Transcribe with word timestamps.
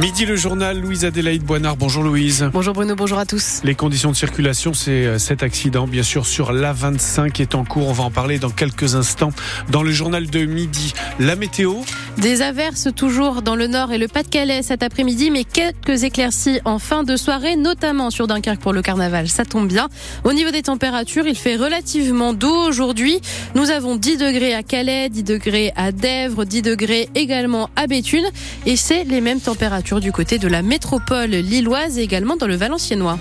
me 0.00 0.09
Midi 0.20 0.32
le 0.32 0.36
journal, 0.36 0.78
Louise 0.78 1.06
Adélaïde 1.06 1.44
Boinard. 1.44 1.76
Bonjour 1.76 2.02
Louise. 2.02 2.50
Bonjour 2.52 2.74
Bruno, 2.74 2.94
bonjour 2.94 3.18
à 3.18 3.24
tous. 3.24 3.60
Les 3.64 3.74
conditions 3.74 4.10
de 4.10 4.16
circulation, 4.16 4.74
c'est 4.74 5.06
euh, 5.06 5.18
cet 5.18 5.42
accident, 5.42 5.86
bien 5.86 6.02
sûr, 6.02 6.26
sur 6.26 6.52
l'A25 6.52 7.40
est 7.40 7.54
en 7.54 7.64
cours. 7.64 7.88
On 7.88 7.94
va 7.94 8.04
en 8.04 8.10
parler 8.10 8.38
dans 8.38 8.50
quelques 8.50 8.96
instants 8.96 9.32
dans 9.70 9.82
le 9.82 9.92
journal 9.92 10.28
de 10.28 10.44
midi. 10.44 10.92
La 11.20 11.36
météo 11.36 11.72
Des 12.18 12.42
averses 12.42 12.88
toujours 12.94 13.40
dans 13.40 13.56
le 13.56 13.66
nord 13.66 13.92
et 13.92 13.98
le 13.98 14.08
Pas-de-Calais 14.08 14.62
cet 14.62 14.82
après-midi, 14.82 15.30
mais 15.30 15.44
quelques 15.44 16.04
éclaircies 16.04 16.60
en 16.66 16.78
fin 16.78 17.02
de 17.02 17.16
soirée, 17.16 17.56
notamment 17.56 18.10
sur 18.10 18.26
Dunkerque 18.26 18.60
pour 18.60 18.74
le 18.74 18.82
carnaval. 18.82 19.26
Ça 19.28 19.46
tombe 19.46 19.68
bien. 19.68 19.88
Au 20.24 20.34
niveau 20.34 20.50
des 20.50 20.62
températures, 20.62 21.26
il 21.26 21.36
fait 21.36 21.56
relativement 21.56 22.34
doux 22.34 22.48
aujourd'hui. 22.68 23.22
Nous 23.54 23.70
avons 23.70 23.96
10 23.96 24.18
degrés 24.18 24.52
à 24.52 24.62
Calais, 24.62 25.08
10 25.08 25.22
degrés 25.22 25.72
à 25.76 25.92
Dèvres, 25.92 26.44
10 26.44 26.60
degrés 26.60 27.08
également 27.14 27.70
à 27.74 27.86
Béthune. 27.86 28.26
Et 28.66 28.76
c'est 28.76 29.04
les 29.04 29.22
mêmes 29.22 29.40
températures 29.40 30.00
du 30.00 30.09
côté 30.10 30.38
de 30.38 30.48
la 30.48 30.62
métropole 30.62 31.30
lilloise 31.30 31.98
et 31.98 32.02
également 32.02 32.36
dans 32.36 32.46
le 32.46 32.56
Valenciennois. 32.56 33.18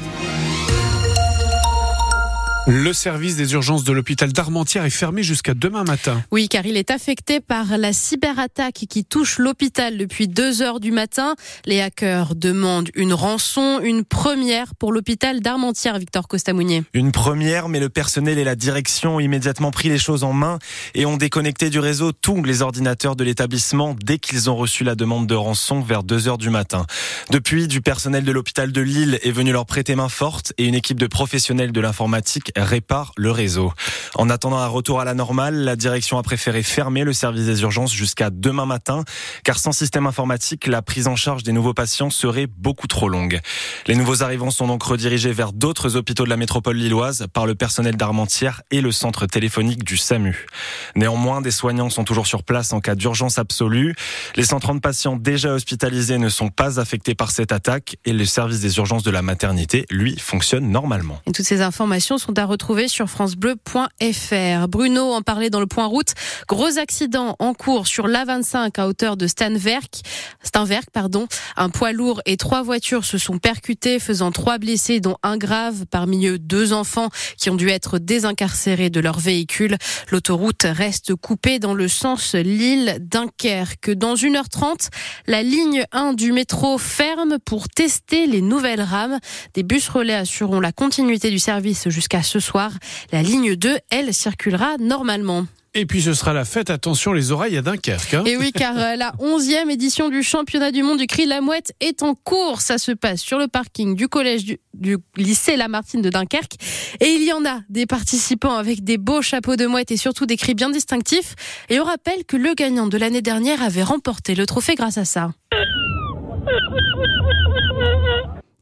Le 2.72 2.94
service 2.94 3.36
des 3.36 3.54
urgences 3.54 3.84
de 3.84 3.92
l'hôpital 3.92 4.32
d'Armentières 4.32 4.86
est 4.86 4.92
fermé 4.92 5.24
jusqu'à 5.24 5.56
demain 5.56 5.84
matin. 5.84 6.22
Oui, 6.30 6.48
car 6.48 6.68
il 6.68 6.78
est 6.78 6.92
affecté 6.92 7.40
par 7.40 7.80
la 7.80 7.94
cyberattaque 7.94 8.86
qui 8.88 9.04
touche 9.04 9.40
l'hôpital 9.40 9.98
depuis 9.98 10.28
2 10.28 10.62
heures 10.62 10.80
du 10.80 10.92
matin. 10.92 11.34
Les 11.66 11.82
hackers 11.82 12.36
demandent 12.36 12.92
une 12.94 13.12
rançon, 13.12 13.80
une 13.84 14.06
première 14.06 14.76
pour 14.76 14.92
l'hôpital 14.92 15.40
d'Armentières, 15.40 15.98
Victor 15.98 16.28
Costamounier. 16.28 16.84
Une 16.94 17.12
première, 17.12 17.70
mais 17.70 17.80
le 17.80 17.90
personnel 17.90 18.38
et 18.38 18.44
la 18.44 18.56
direction 18.56 19.16
ont 19.16 19.20
immédiatement 19.20 19.72
pris 19.72 19.90
les 19.90 19.98
choses 19.98 20.24
en 20.24 20.34
main 20.34 20.60
et 20.94 21.08
ont 21.08 21.18
déconnecté 21.18 21.72
du 21.72 21.80
réseau 21.80 22.12
tous 22.12 22.44
les 22.44 22.62
ordinateurs 22.62 23.16
de 23.16 23.24
l'établissement 23.24 23.96
dès 24.00 24.20
qu'ils 24.20 24.48
ont 24.48 24.56
reçu 24.56 24.84
la 24.84 24.94
demande 24.94 25.26
de 25.26 25.34
rançon 25.34 25.82
vers 25.82 26.04
2 26.04 26.28
heures 26.28 26.38
du 26.38 26.52
matin. 26.52 26.86
Depuis, 27.32 27.68
du 27.68 27.82
personnel 27.82 28.24
de 28.26 28.32
l'hôpital 28.32 28.72
de 28.72 28.82
Lille 28.82 29.18
est 29.24 29.32
venu 29.32 29.52
leur 29.52 29.66
prêter 29.66 29.96
main 29.96 30.08
forte 30.08 30.54
et 30.60 30.66
une 30.66 30.76
équipe 30.76 31.00
de 31.00 31.08
professionnels 31.08 31.72
de 31.72 31.82
l'informatique 31.82 32.52
répare 32.64 33.12
le 33.18 33.32
réseau. 33.32 33.74
En 34.16 34.30
attendant 34.30 34.58
un 34.58 34.68
retour 34.68 35.00
à 35.00 35.06
la 35.06 35.14
normale, 35.14 35.56
la 35.56 35.76
direction 35.76 36.18
a 36.18 36.24
préféré 36.24 36.64
fermer 36.64 37.04
le 37.04 37.14
service 37.14 37.46
des 37.46 37.62
urgences 37.62 37.94
jusqu'à 37.94 38.30
demain 38.30 38.66
matin, 38.66 39.04
car 39.44 39.60
sans 39.60 39.72
système 39.72 40.08
informatique, 40.08 40.68
la 40.68 40.82
prise 40.82 41.08
en 41.08 41.16
charge 41.16 41.44
des 41.44 41.52
nouveaux 41.52 41.74
patients 41.74 42.10
serait 42.10 42.48
beaucoup 42.48 42.88
trop 42.88 43.10
longue. 43.10 43.40
Les 43.88 43.96
nouveaux 43.96 44.24
arrivants 44.24 44.52
sont 44.52 44.68
donc 44.68 44.84
redirigés 44.84 45.32
vers 45.32 45.54
d'autres 45.54 45.96
hôpitaux 45.96 46.24
de 46.24 46.30
la 46.30 46.38
métropole 46.38 46.78
lilloise 46.78 47.28
par 47.34 47.46
le 47.46 47.56
personnel 47.56 47.96
d'Armentières 47.98 48.62
et 48.72 48.82
le 48.82 48.92
centre 48.92 49.26
téléphonique 49.26 49.84
du 49.84 49.98
SAMU. 49.98 50.48
Néanmoins, 50.96 51.42
des 51.42 51.52
soignants 51.52 51.90
sont 51.90 52.04
toujours 52.04 52.28
sur 52.28 52.44
place 52.44 52.74
en 52.74 52.80
cas 52.80 52.96
d'urgence 52.96 53.40
absolue. 53.40 53.96
Les 54.36 54.44
130 54.44 54.82
patients 54.82 55.16
déjà 55.16 55.54
hospitalisés 55.54 56.18
ne 56.18 56.30
sont 56.30 56.50
pas 56.50 56.80
affectés 56.80 57.16
par 57.16 57.32
cette 57.32 57.52
attaque 57.52 57.98
et 58.06 58.14
le 58.14 58.26
service 58.26 58.60
des 58.60 58.78
urgences 58.78 59.04
de 59.04 59.12
la 59.12 59.22
maternité, 59.22 59.86
lui, 59.90 60.18
fonctionne 60.20 60.70
normalement. 60.70 61.20
Toutes 61.26 61.46
ces 61.46 61.62
informations 61.62 62.18
sont 62.18 62.38
à 62.38 62.46
retrouver 62.50 62.88
sur 62.88 63.10
francebleu.fr. 63.10 64.68
Bruno 64.68 65.14
en 65.14 65.22
parlait 65.22 65.50
dans 65.50 65.60
le 65.60 65.68
point 65.68 65.86
route. 65.86 66.14
Gros 66.48 66.78
accident 66.78 67.36
en 67.40 67.54
cours 67.54 67.88
sur 67.88 68.08
l'A25 68.08 68.80
à 68.80 68.88
hauteur 68.88 69.16
de 69.16 69.28
Stanwerk. 69.28 70.02
Stanwerk, 70.44 70.90
pardon. 70.92 71.28
Un 71.56 71.70
poids 71.70 71.94
lourd 71.94 72.22
et 72.26 72.36
trois 72.36 72.64
voitures 72.64 73.06
se 73.06 73.18
sont 73.18 73.38
percutées, 73.38 74.00
faisant 74.00 74.32
trois 74.32 74.58
blessés, 74.58 75.00
dont 75.00 75.16
un 75.24 75.38
grave, 75.38 75.86
parmi 75.90 76.28
eux 76.28 76.40
deux 76.40 76.74
enfants 76.74 77.10
qui 77.38 77.50
ont 77.50 77.56
dû 77.56 77.70
être 77.70 78.00
désincarcérés 78.00 78.90
de 78.90 79.00
leur 79.00 79.20
véhicule. 79.20 79.78
L'autoroute 80.12 80.64
reste 80.64 81.16
coupée 81.16 81.60
dans 81.60 81.74
le 81.74 81.88
sens 81.88 82.34
Lille-Dunkerque. 82.34 83.92
Dans 83.92 84.16
1h30, 84.16 84.90
la 85.28 85.44
ligne 85.44 85.86
1 85.92 86.14
du 86.14 86.32
métro 86.32 86.78
ferme 86.78 87.38
pour 87.46 87.70
tester 87.70 88.26
les 88.26 88.42
nouvelles 88.42 88.82
rames. 88.82 89.20
Des 89.54 89.64
bus 89.64 89.88
relais 89.88 90.16
assureront 90.16 90.60
la 90.60 90.72
continuité 90.72 91.30
du 91.30 91.40
service 91.40 91.90
jusqu'à 91.90 92.24
ce 92.30 92.40
soir. 92.40 92.72
La 93.12 93.22
ligne 93.22 93.56
2, 93.56 93.78
elle, 93.90 94.14
circulera 94.14 94.78
normalement. 94.80 95.46
Et 95.76 95.86
puis 95.86 96.02
ce 96.02 96.14
sera 96.14 96.34
la 96.34 96.46
fête, 96.46 96.72
attention 96.72 97.14
les 97.14 97.32
oreilles 97.32 97.56
à 97.56 97.62
Dunkerque. 97.62 98.16
Hein 98.16 98.24
Et 98.26 98.38
oui, 98.38 98.52
car 98.52 98.76
euh, 98.76 98.96
la 98.96 99.14
onzième 99.20 99.70
édition 99.70 100.10
du 100.10 100.24
championnat 100.24 100.72
du 100.72 100.82
monde 100.82 100.98
du 100.98 101.06
cri 101.06 101.26
de 101.26 101.30
la 101.30 101.42
mouette 101.42 101.74
est 101.80 102.02
en 102.02 102.16
cours. 102.16 102.62
Ça 102.62 102.80
se 102.80 102.92
passe 102.92 103.22
sur 103.22 103.38
le 103.38 103.48
parking 103.48 103.96
du 103.96 104.08
collège 104.08 104.46
du, 104.46 104.60
du 104.74 104.98
lycée 105.16 105.58
Lamartine 105.58 106.02
de 106.02 106.10
Dunkerque. 106.10 106.56
Et 107.02 107.10
il 107.10 107.24
y 107.24 107.32
en 107.34 107.46
a 107.46 107.60
des 107.70 107.86
participants 107.86 108.56
avec 108.56 108.84
des 108.84 108.98
beaux 108.98 109.22
chapeaux 109.22 109.58
de 109.58 109.68
mouette 109.68 109.92
et 109.92 109.98
surtout 109.98 110.26
des 110.26 110.38
cris 110.38 110.56
bien 110.56 110.72
distinctifs. 110.72 111.36
Et 111.70 111.80
on 111.80 111.84
rappelle 111.84 112.26
que 112.26 112.36
le 112.36 112.56
gagnant 112.56 112.88
de 112.88 112.98
l'année 112.98 113.22
dernière 113.22 113.62
avait 113.62 113.84
remporté 113.84 114.34
le 114.34 114.48
trophée 114.48 114.74
grâce 114.74 114.98
à 114.98 115.06
ça. 115.06 115.32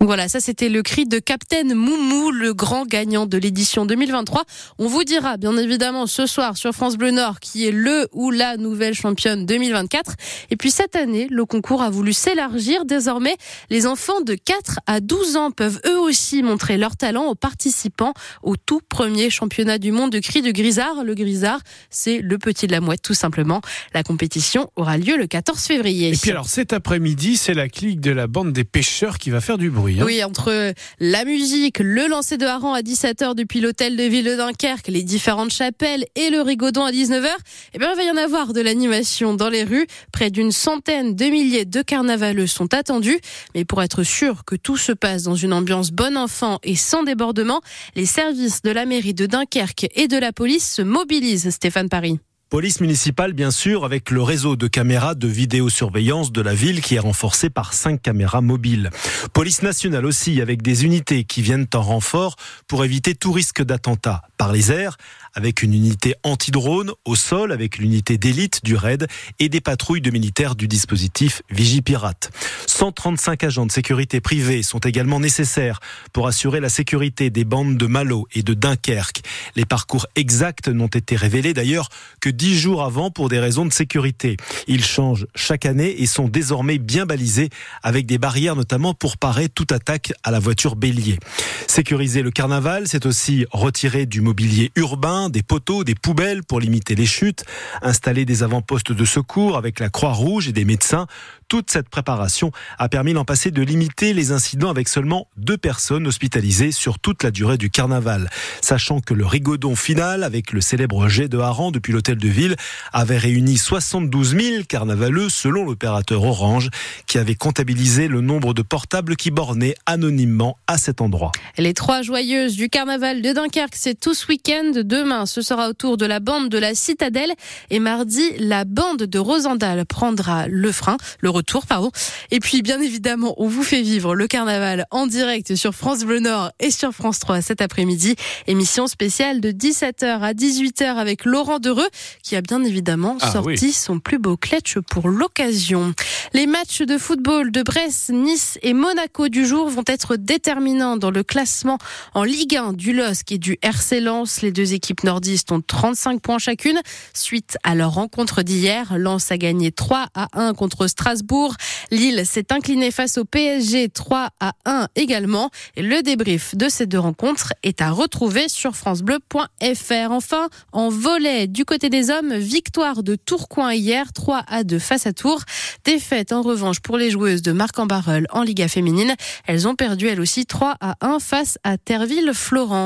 Voilà, 0.08 0.30
ça 0.30 0.40
c'était 0.40 0.70
le 0.70 0.84
cri 0.84 1.06
de 1.06 1.20
Captain 1.20 1.66
Moumou, 1.76 2.32
le 2.32 2.54
grand 2.54 2.86
gagnant 2.86 3.26
de 3.26 3.38
l'édition 3.38 3.86
2023. 3.86 4.46
On 4.78 4.88
vous 4.88 5.04
dira 5.04 5.36
bien 5.36 5.58
évidemment 5.58 6.08
ce 6.08 6.26
soir 6.26 6.56
sur 6.56 6.72
France 6.72 6.96
Bleu 6.96 7.12
Nord 7.12 7.42
qui 7.42 7.68
est 7.68 7.72
le 7.72 8.08
ou 8.14 8.32
la 8.32 8.56
nouvelle 8.56 8.94
championne 8.94 9.46
2024. 9.46 10.14
Et 10.50 10.56
puis 10.56 10.72
cette 10.72 10.96
année, 10.96 11.28
le 11.30 11.44
concours 11.44 11.82
a 11.82 11.90
voulu 11.90 12.14
s'élargir. 12.14 12.86
Désormais, 12.86 13.36
les 13.70 13.86
enfants 13.86 14.22
de 14.22 14.36
4 14.36 14.80
à 14.88 15.02
12 15.02 15.36
ans 15.36 15.52
peuvent 15.52 15.82
eux 15.86 16.00
aussi 16.00 16.42
montrer 16.42 16.78
leur 16.78 16.96
talent 16.96 17.26
aux 17.26 17.36
participants 17.36 18.14
au 18.44 18.56
tout 18.56 18.80
premier 18.88 19.30
championnat 19.30 19.78
du 19.78 19.92
monde 19.92 20.14
de 20.14 20.20
cri 20.20 20.42
de 20.42 20.52
grisard. 20.52 21.04
Le 21.04 21.16
grisard, 21.16 21.60
c'est 21.90 22.20
le 22.20 22.38
petit 22.38 22.66
de 22.66 22.72
la 22.72 22.80
mouette 22.80 23.02
tout 23.02 23.14
simplement. 23.14 23.60
La 23.94 24.04
compétition 24.04 24.72
aura 24.78 24.98
lieu 24.98 25.18
le 25.18 25.28
14 25.28 25.60
février. 25.60 26.14
Et 26.14 26.16
puis 26.16 26.32
alors 26.32 26.48
cet 26.48 26.72
après-midi, 26.72 27.36
c'est 27.36 27.54
la 27.54 27.68
clique 27.68 28.00
de 28.00 28.12
la 28.12 28.28
bande 28.28 28.54
des 28.54 28.64
pêcheurs 28.64 29.18
qui 29.18 29.32
va 29.32 29.42
faire 29.42 29.58
du 29.58 29.70
bruit. 29.70 29.97
Hein 30.00 30.04
oui, 30.06 30.24
entre 30.24 30.74
la 31.00 31.26
musique, 31.26 31.80
le 31.80 32.08
lancer 32.08 32.38
de 32.38 32.46
hareng 32.46 32.74
à 32.74 32.82
17h 32.82 33.36
depuis 33.36 33.62
l'hôtel 33.62 33.98
de 33.98 34.04
ville 34.04 34.26
de 34.26 34.36
Dunkerque, 34.36 34.88
les 34.88 35.04
différentes 35.04 35.52
chapelles 35.52 36.06
et 36.16 36.30
le 36.30 36.42
rigodon 36.42 36.84
à 36.84 36.92
19h, 36.92 37.30
eh 37.74 37.78
bien, 37.80 37.92
il 37.92 37.98
va 37.98 38.04
y 38.04 38.12
en 38.12 38.18
avoir 38.18 38.54
de 38.54 38.62
l'animation 38.62 39.34
dans 39.34 39.50
les 39.50 39.64
rues. 39.64 39.88
Près 40.12 40.30
d'une 40.30 40.52
centaine 40.52 41.16
de 41.16 41.26
milliers 41.26 41.66
de 41.66 41.82
carnavaleux 41.82 42.48
sont 42.48 42.74
attendus. 42.74 43.20
Mais 43.56 43.66
pour 43.66 43.82
être 43.82 44.04
sûr 44.04 44.46
que 44.46 44.56
tout 44.56 44.78
se 44.78 44.92
passe 44.92 45.24
dans 45.24 45.36
une 45.36 45.54
ambiance 45.54 45.92
bon 45.92 46.18
enfant 46.18 46.60
et 46.64 46.76
sans 46.76 47.04
débordement, 47.04 47.62
les 47.96 48.06
services 48.06 48.62
de 48.62 48.72
la 48.72 48.86
mairie 48.86 49.14
de 49.14 49.26
Dunkerque 49.26 49.88
et 49.96 50.08
de 50.08 50.18
la 50.18 50.32
police 50.32 50.76
se 50.76 50.82
mobilisent, 50.82 51.50
Stéphane 51.50 51.90
Paris. 51.90 52.20
Police 52.50 52.80
municipale, 52.80 53.34
bien 53.34 53.52
sûr, 53.52 53.84
avec 53.84 54.10
le 54.10 54.22
réseau 54.24 54.56
de 54.56 54.68
caméras 54.68 55.16
de 55.16 55.28
vidéosurveillance 55.28 56.32
de 56.32 56.42
la 56.42 56.54
ville 56.54 56.80
qui 56.80 56.96
est 56.96 57.00
renforcé 57.00 57.50
par 57.50 57.74
cinq 57.74 58.02
caméras 58.02 58.40
mobiles. 58.40 58.90
Police 59.34 59.64
nationale 59.64 60.06
aussi, 60.06 60.40
avec 60.40 60.62
des 60.62 60.86
unités 60.86 61.26
qui 61.26 61.42
viennent 61.42 61.68
en 61.74 61.82
renfort 61.82 62.38
pour 62.66 62.86
éviter 62.86 63.16
tout 63.16 63.34
risque 63.34 63.62
d'attentat 63.62 64.22
par 64.38 64.54
les 64.54 64.72
airs, 64.72 64.96
avec 65.34 65.62
une 65.62 65.74
unité 65.74 66.16
anti-drone 66.24 66.94
au 67.04 67.16
sol, 67.16 67.52
avec 67.52 67.80
l'unité 67.80 68.18
d'élite 68.18 68.64
du 68.64 68.76
RAID 68.76 69.08
et 69.40 69.50
des 69.50 69.62
patrouilles 69.62 70.02
de 70.02 70.10
militaires 70.10 70.56
du 70.56 70.70
dispositif 70.70 71.42
Vigipirate. 71.50 72.32
135 72.66 73.44
agents 73.44 73.66
de 73.66 73.72
sécurité 73.72 74.22
privés 74.22 74.64
sont 74.64 74.80
également 74.80 75.20
nécessaires 75.20 75.80
pour 76.14 76.28
assurer 76.28 76.60
la 76.60 76.70
sécurité 76.70 77.30
des 77.30 77.44
bandes 77.44 77.78
de 77.78 77.86
Malo 77.88 78.26
et 78.34 78.42
de 78.42 78.54
Dunkerque. 78.54 79.22
Les 79.56 79.66
parcours 79.66 80.08
exacts 80.16 80.70
n'ont 80.70 80.88
été 80.88 81.16
révélés 81.16 81.54
d'ailleurs 81.54 81.90
que 82.22 82.30
dix 82.38 82.58
jours 82.58 82.84
avant 82.84 83.10
pour 83.10 83.28
des 83.28 83.40
raisons 83.40 83.66
de 83.66 83.74
sécurité. 83.74 84.38
Ils 84.68 84.86
changent 84.86 85.26
chaque 85.36 85.66
année 85.66 86.02
et 86.02 86.06
sont 86.06 86.30
désormais 86.30 86.78
bien 86.78 87.06
balisés 87.06 87.50
avec 87.82 88.06
des 88.06 88.20
barrières 88.20 88.56
notamment 88.56 88.94
pour 88.94 89.18
parer 89.18 89.50
toute 89.50 89.72
attaque 89.72 90.14
à 90.24 90.32
la 90.32 90.40
voiture 90.40 90.76
bélier. 90.76 91.18
Sécuriser 91.66 92.22
le 92.22 92.32
carnaval, 92.32 92.88
c'est 92.88 93.06
aussi 93.06 93.46
retirer 93.52 94.06
du 94.06 94.22
mobilier 94.22 94.72
urbain, 94.76 95.30
des 95.30 95.44
poteaux, 95.44 95.84
des 95.84 95.96
poubelles 95.96 96.44
pour 96.44 96.60
limiter 96.60 96.96
les 96.96 97.06
chutes, 97.06 97.44
installer 97.82 98.24
des 98.24 98.44
avant-postes 98.44 98.92
de 98.92 99.06
secours 99.06 99.58
avec 99.58 99.80
la 99.80 99.90
Croix-Rouge 99.90 100.48
et 100.48 100.54
des 100.54 100.66
médecins. 100.66 101.08
Toute 101.48 101.72
cette 101.72 101.90
préparation 101.90 102.52
a 102.78 102.90
permis 102.90 103.14
l'an 103.14 103.26
passé 103.26 103.52
de 103.52 103.62
limiter 103.62 104.14
les 104.14 104.32
incidents 104.32 104.70
avec 104.70 104.88
seulement 104.90 105.28
deux 105.38 105.58
personnes 105.58 106.06
hospitalisées 106.06 106.72
sur 106.72 107.00
toute 107.00 107.24
la 107.24 107.32
durée 107.32 107.58
du 107.58 107.70
carnaval. 107.70 108.30
Sachant 108.62 109.00
que 109.00 109.14
le 109.14 109.26
rigodon 109.26 109.76
final 109.76 110.24
avec 110.24 110.52
le 110.52 110.62
célèbre 110.62 111.08
jet 111.08 111.30
de 111.30 111.38
hareng 111.38 111.72
depuis 111.72 111.94
l'hôtel 111.94 112.18
de 112.18 112.27
ville 112.28 112.56
avait 112.94 113.18
réuni 113.18 113.58
72 113.58 114.36
000 114.36 114.64
carnavaleux 114.68 115.30
selon 115.30 115.66
l'opérateur 115.66 116.24
Orange 116.24 116.70
qui 117.06 117.18
avait 117.18 117.36
comptabilisé 117.36 118.08
le 118.08 118.22
nombre 118.22 118.54
de 118.54 118.62
portables 118.62 119.16
qui 119.16 119.32
bornaient 119.32 119.76
anonymement 119.86 120.58
à 120.68 120.78
cet 120.78 121.02
endroit. 121.02 121.32
Les 121.58 121.74
trois 121.74 122.02
joyeuses 122.02 122.56
du 122.56 122.70
carnaval 122.70 123.22
de 123.22 123.32
Dunkerque, 123.32 123.76
c'est 123.76 124.00
tout 124.00 124.14
ce 124.14 124.28
week-end. 124.28 124.72
Demain, 124.76 125.26
ce 125.26 125.42
sera 125.42 125.70
au 125.70 125.74
tour 125.74 125.98
de 125.98 126.06
la 126.06 126.20
bande 126.20 126.50
de 126.50 126.58
la 126.58 126.76
Citadelle 126.76 127.32
et 127.70 127.80
mardi, 127.80 128.24
la 128.40 128.66
bande 128.66 129.04
de 129.04 129.20
Rosendal 129.20 129.86
prendra 129.86 130.48
le 130.48 130.72
frein. 130.72 130.98
Le 131.20 131.30
retour, 131.30 131.66
pardon. 131.66 131.92
Et 132.32 132.40
puis, 132.40 132.62
bien 132.62 132.82
évidemment, 132.82 133.36
on 133.38 133.48
vous 133.48 133.64
fait 133.64 133.82
vivre 133.82 134.16
le 134.16 134.28
carnaval 134.28 134.86
en 134.92 135.08
direct 135.08 135.56
sur 135.56 135.74
France 135.74 136.04
Bleu 136.04 136.20
Nord 136.20 136.52
et 136.60 136.72
sur 136.72 136.92
France 136.92 137.20
3 137.20 137.42
cet 137.42 137.62
après-midi. 137.62 138.16
Émission 138.48 138.88
spéciale 138.88 139.42
de 139.42 139.52
17h 139.52 140.22
à 140.22 140.34
18h 140.34 140.96
avec 140.96 141.26
Laurent 141.26 141.60
Dereux, 141.60 141.88
qui 142.24 142.36
a 142.36 142.42
bien 142.42 142.64
évidemment 142.64 143.18
Ah 143.22 143.32
sorti 143.32 143.74
son 143.74 144.00
plus 144.00 144.20
beau 144.20 144.38
clutch 144.38 144.78
pour 144.90 145.10
l'occasion. 145.10 145.94
Les 146.34 146.48
matchs 146.48 146.82
de 146.82 146.98
football 146.98 147.52
de 147.52 147.64
Brest, 147.64 148.10
Nice 148.10 148.58
et 148.62 148.74
Monaco 148.74 149.30
du 149.30 149.46
jour 149.46 149.70
vont 149.70 149.84
être 149.88 150.16
déterminants 150.16 150.98
dans 150.98 151.12
le 151.12 151.24
classement 151.24 151.78
en 152.14 152.24
Ligue 152.24 152.56
1 152.56 152.74
du 152.74 152.94
LOSC 152.94 153.32
et 153.32 153.38
du 153.38 153.58
RC 153.62 154.00
Lens. 154.02 154.42
Les 154.42 154.52
deux 154.52 154.74
équipes 154.74 155.04
nordistes 155.04 155.52
ont 155.52 155.62
35 155.62 156.22
points 156.22 156.40
chacune. 156.40 156.80
Suite 157.14 157.58
à 157.64 157.76
leur 157.76 157.94
rencontre 157.94 158.42
d'hier, 158.42 158.98
Lens 158.98 159.32
a 159.32 159.38
gagné 159.38 159.72
3 159.72 160.08
à 160.14 160.28
1 160.34 160.54
contre 160.54 160.88
Strasbourg. 160.88 161.56
Lille 161.92 162.24
s'est 162.26 162.52
incliné 162.52 162.92
face 162.92 163.18
au 163.18 163.26
PSG 163.26 163.90
3 163.90 164.30
à 164.40 164.54
1 164.66 164.88
également. 164.96 165.50
Et 165.76 165.82
le 165.82 166.02
débrief 166.02 166.56
de 166.56 166.70
ces 166.70 166.86
deux 166.86 167.00
rencontres 167.00 167.54
est 167.64 167.82
à 167.82 167.92
retrouver 167.92 168.50
sur 168.50 168.76
francebleu.fr. 168.76 170.12
Enfin, 170.12 170.50
en 170.72 170.90
volet 170.90 171.48
du 171.48 171.66
côté 171.66 171.90
des 171.90 172.07
hommes, 172.10 172.36
victoire 172.36 173.04
de 173.04 173.16
Tourcoing 173.16 173.74
hier 173.74 174.14
3 174.14 174.44
à 174.48 174.64
2 174.64 174.80
face 174.80 175.08
à 175.08 175.14
Tours. 175.14 175.42
Défaite 175.84 176.32
en 176.32 176.42
revanche 176.42 176.80
pour 176.80 176.98
les 176.98 177.10
joueuses 177.10 177.42
de 177.42 177.52
Marc 177.52 177.78
en 177.80 177.86
Barreul 177.86 178.28
en 178.32 178.44
Liga 178.44 178.68
féminine. 178.68 179.16
Elles 179.46 179.68
ont 179.68 179.76
perdu 179.76 180.08
elles 180.08 180.22
aussi 180.22 180.46
3 180.46 180.76
à 180.80 180.96
1 181.02 181.20
face 181.20 181.58
à 181.64 181.78
Terville-Florent. 181.78 182.86